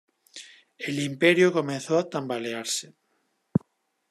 [0.79, 2.95] El imperio comenzó a tambalearse.